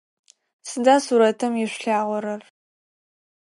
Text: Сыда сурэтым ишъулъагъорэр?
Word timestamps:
Сыда 0.69 0.95
сурэтым 1.05 1.53
ишъулъагъорэр? 1.63 2.41